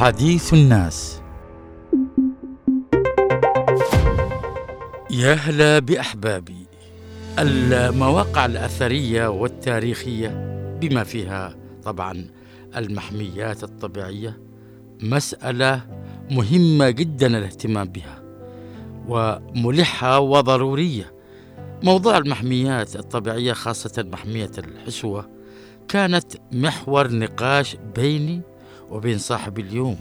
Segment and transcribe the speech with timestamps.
[0.00, 1.22] حديث الناس.
[5.10, 6.66] يا هلا بأحبابي.
[7.38, 10.28] المواقع الأثرية والتاريخية
[10.80, 12.26] بما فيها طبعا
[12.76, 14.40] المحميات الطبيعية
[15.02, 15.86] مسألة
[16.30, 18.22] مهمة جدا الاهتمام بها
[19.08, 21.12] وملحة وضرورية.
[21.82, 25.28] موضوع المحميات الطبيعية خاصة محمية الحسوة
[25.88, 28.49] كانت محور نقاش بيني
[28.90, 29.96] وبين صاحبي اليوم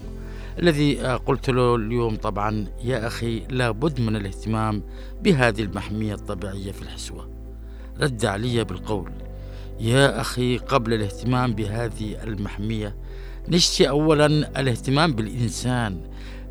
[0.59, 4.83] الذي قلت له اليوم طبعا يا أخي لابد من الاهتمام
[5.23, 7.29] بهذه المحمية الطبيعية في الحسوة.
[8.01, 9.11] رد علي بالقول
[9.79, 12.95] يا أخي قبل الاهتمام بهذه المحمية
[13.49, 14.25] نشتي أولا
[14.59, 16.01] الاهتمام بالإنسان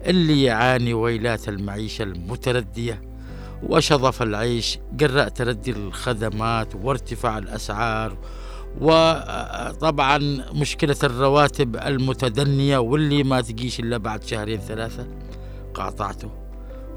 [0.06, 3.02] اللي يعاني ويلات المعيشة المتردية
[3.62, 8.16] وشظف العيش جراء تردي الخدمات وارتفاع الأسعار
[8.80, 10.18] وطبعا
[10.52, 15.06] مشكلة الرواتب المتدنية واللي ما تجيش إلا بعد شهرين ثلاثة
[15.74, 16.30] قاطعته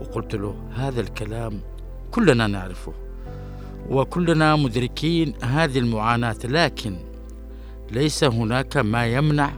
[0.01, 1.59] وقلت له هذا الكلام
[2.11, 2.93] كلنا نعرفه
[3.89, 6.97] وكلنا مدركين هذه المعاناة لكن
[7.91, 9.51] ليس هناك ما يمنع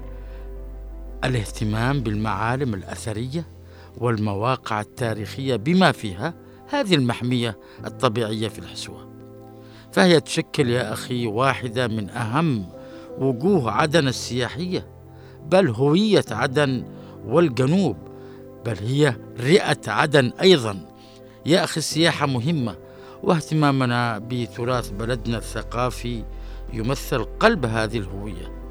[1.23, 3.45] الاهتمام بالمعالم الأثرية
[3.97, 6.34] والمواقع التاريخية بما فيها
[6.69, 9.12] هذه المحمية الطبيعية في الحسوة.
[9.94, 12.66] فهي تشكل يا أخي واحدة من أهم
[13.18, 14.88] وجوه عدن السياحية
[15.46, 16.84] بل هوية عدن
[17.26, 17.98] والجنوب
[18.66, 20.86] بل هي رئة عدن أيضا.
[21.46, 22.76] يا أخي السياحة مهمة
[23.24, 26.24] واهتمامنا بتراث بلدنا الثقافي
[26.74, 28.64] يمثل قلب هذه الهوية.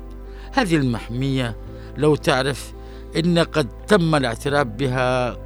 [0.53, 1.57] هذه المحمية
[1.97, 2.73] لو تعرف
[3.17, 5.37] إن قد تم الاعتراف بها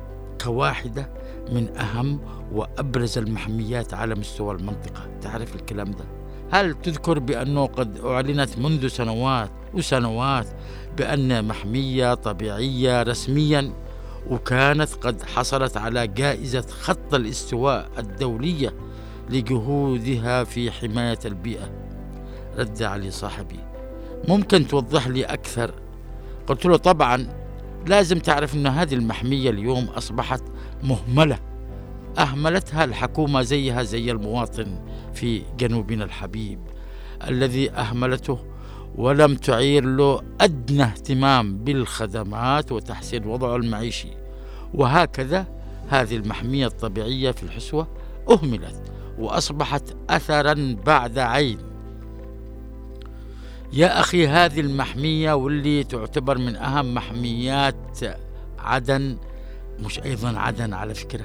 [0.45, 1.09] كواحدة
[1.53, 2.21] من أهم
[2.53, 5.19] وأبرز المحميات على مستوى المنطقة.
[5.21, 6.05] تعرف الكلام ده؟
[6.51, 10.47] هل تذكر بأنه قد أعلنت منذ سنوات وسنوات
[10.97, 13.73] بأن محمية طبيعية رسميا
[14.31, 18.75] وكانت قد حصلت على جائزة خط الاستواء الدولية
[19.31, 21.71] لجهودها في حماية البيئة.
[22.57, 23.61] رد علي صاحبي
[24.29, 25.75] ممكن توضح لي أكثر؟
[26.47, 27.46] قلت له طبعا
[27.87, 30.43] لازم تعرف أن هذه المحمية اليوم أصبحت
[30.83, 31.39] مهملة.
[32.19, 34.79] أهملتها الحكومة زيها زي المواطن
[35.15, 36.59] في جنوبنا الحبيب
[37.29, 38.39] الذي أهملته
[38.97, 44.09] ولم تعير له أدنى اهتمام بالخدمات وتحسين وضعه المعيشي.
[44.75, 45.47] وهكذا
[45.89, 47.89] هذه المحمية الطبيعية في الحسوة
[48.31, 48.83] أهملت
[49.19, 51.59] وأصبحت أثرا بعد عين.
[53.73, 57.99] يا أخي هذه المحمية واللي تعتبر من أهم محميات
[58.59, 59.17] عدن
[59.79, 61.25] مش أيضا عدن على فكرة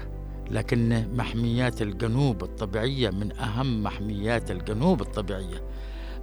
[0.52, 5.64] لكن محميات الجنوب الطبيعية من أهم محميات الجنوب الطبيعية.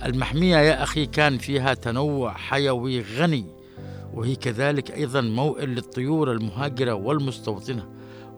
[0.05, 3.45] المحمية يا أخي كان فيها تنوع حيوي غني
[4.15, 7.89] وهي كذلك أيضا موئل للطيور المهاجرة والمستوطنة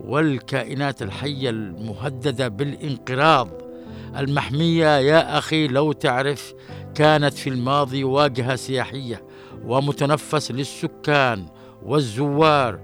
[0.01, 3.49] والكائنات الحية المهددة بالانقراض.
[4.17, 6.55] المحمية يا أخي لو تعرف
[6.95, 9.23] كانت في الماضي واجهة سياحية
[9.65, 11.47] ومتنفس للسكان
[11.83, 12.81] والزوار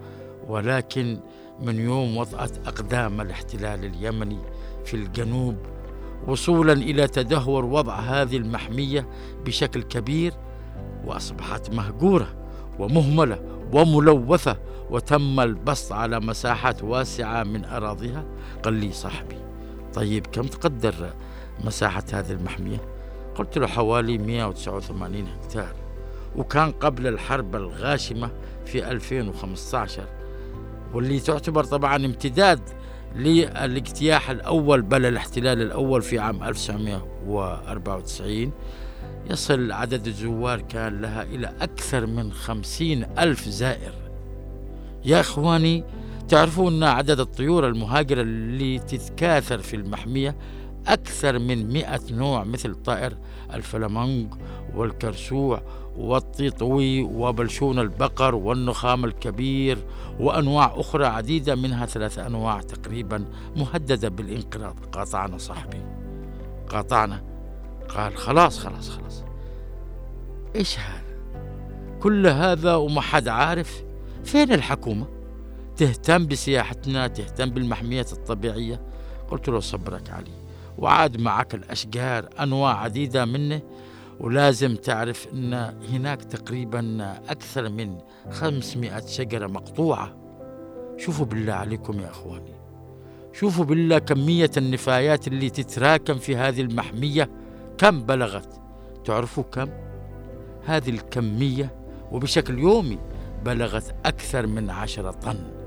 [0.49, 1.21] ولكن
[1.61, 4.39] من يوم وطأت أقدام الاحتلال اليمني
[4.85, 5.57] في الجنوب
[6.27, 9.09] وصولا إلى تدهور وضع هذه المحمية
[9.45, 10.33] بشكل كبير
[11.05, 12.35] وأصبحت مهجورة
[12.79, 13.39] ومهملة
[13.73, 14.57] وملوثة
[14.91, 18.25] وتم البسط على مساحات واسعة من أراضيها.
[18.63, 19.37] قال لي صاحبي
[19.95, 20.95] طيب كم تقدر
[21.65, 22.96] مساحة هذه المحمية؟
[23.39, 25.73] قلت له حوالي 189 هكتار
[26.37, 28.31] وكان قبل الحرب الغاشمة
[28.67, 30.03] في 2015
[30.95, 32.61] واللي تعتبر طبعا امتداد
[33.17, 38.53] للاجتياح الأول بل الاحتلال الأول في عام 1994
[39.31, 43.93] يصل عدد الزوار كان لها إلى أكثر من خمسين ألف زائر.
[45.05, 45.85] يا إخواني
[46.29, 50.37] تعرفون أن عدد الطيور المهاجرة اللي تتكاثر في المحمية
[50.87, 53.17] أكثر من مئة نوع مثل طائر
[53.55, 54.35] الفلامنج
[54.75, 55.63] والكرسوع
[55.97, 59.79] والطيطوي وبلشون البقر والنخام الكبير
[60.21, 63.25] وأنواع أخرى عديدة منها ثلاث أنواع تقريبا
[63.57, 64.77] مهددة بالانقراض.
[64.93, 65.83] قاطعنا صاحبي.
[66.69, 67.23] قاطعنا.
[67.89, 69.25] قال خلاص خلاص خلاص.
[70.57, 71.07] إيش هذا؟
[72.01, 73.85] كل هذا وما حد عارف؟
[74.25, 75.07] فين الحكومة؟
[75.77, 78.81] تهتم بسياحتنا تهتم بالمحميات الطبيعية؟
[79.31, 80.46] قلت له صبرك علي.
[80.79, 83.61] وعاد معك الأشجار أنواع عديدة منه
[84.21, 85.55] ولازم تعرف أن
[85.93, 87.99] هناك تقريبا أكثر من
[88.31, 90.17] 500 شجرة مقطوعة.
[90.97, 92.55] شوفوا بالله عليكم يا أخواني.
[93.33, 97.31] شوفوا بالله كمية النفايات اللي تتراكم في هذه المحمية.
[97.79, 98.61] كم بلغت؟
[99.05, 99.69] تعرفوا كم؟
[100.65, 101.75] هذه الكمية
[102.13, 102.99] وبشكل يومي
[103.45, 105.66] بلغت أكثر من عشرة طن.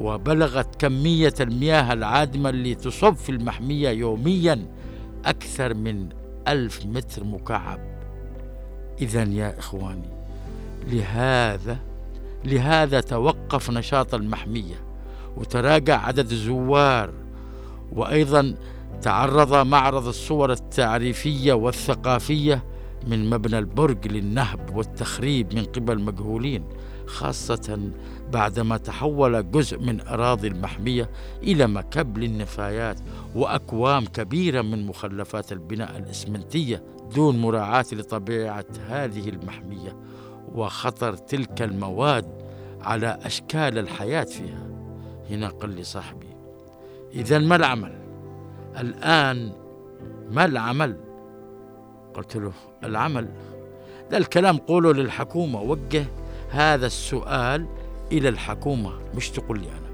[0.00, 4.66] وبلغت كمية المياه العادمة اللي تصب في المحمية يوميا
[5.24, 6.08] أكثر من
[6.48, 7.80] ألف متر مكعب.
[9.00, 10.08] إذا يا إخواني
[10.86, 11.78] لهذا
[12.44, 14.74] لهذا توقف نشاط المحمية
[15.36, 17.10] وتراجع عدد الزوار
[17.92, 18.54] وأيضا
[19.02, 22.62] تعرض معرض الصور التعريفية والثقافية
[23.06, 26.64] من مبنى البرج للنهب والتخريب من قبل مجهولين
[27.06, 27.90] خاصة
[28.32, 31.10] بعدما تحول جزء من أراضي المحمية
[31.42, 33.00] إلى مكب للنفايات
[33.34, 36.82] وأكوام كبيرة من مخلفات البناء الإسمنتية
[37.14, 39.96] دون مراعاة لطبيعة هذه المحمية
[40.54, 42.46] وخطر تلك المواد
[42.80, 44.66] على أشكال الحياة فيها.
[45.30, 46.26] هنا قال لي صاحبي.
[47.14, 47.92] إذا ما العمل؟
[48.78, 49.52] الآن
[50.30, 51.05] ما العمل؟
[52.16, 52.52] قلت له
[52.84, 53.28] العمل.
[54.10, 55.60] ده الكلام قوله للحكومة.
[55.60, 56.04] وجه
[56.50, 57.66] هذا السؤال
[58.12, 58.92] إلى الحكومة.
[59.14, 59.86] مش تقول لي أنا.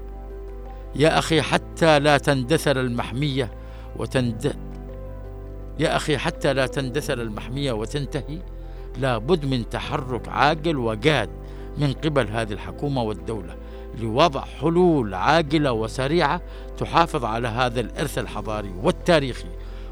[0.95, 3.51] يا أخي حتى لا تندثر المحمية
[3.97, 4.55] وتند
[5.79, 8.39] يا أخي حتى لا تندثر المحمية وتنتهي
[8.97, 11.29] لابد من تحرك عاجل وجاد
[11.77, 13.55] من قبل هذه الحكومة والدولة
[13.99, 16.41] لوضع حلول عاجلة وسريعة
[16.77, 19.47] تحافظ على هذا الإرث الحضاري والتاريخي.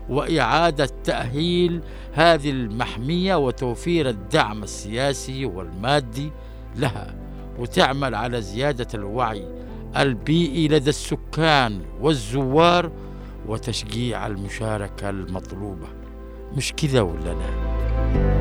[0.09, 1.81] وإعادة تأهيل
[2.13, 6.31] هذه المحمية وتوفير الدعم السياسي والمادي
[6.75, 7.15] لها
[7.59, 9.45] وتعمل على زيادة الوعي
[9.97, 12.91] البيئي لدى السكان والزوار
[13.47, 15.87] وتشجيع المشاركة المطلوبة.
[16.57, 18.40] مش كذا ولا لا؟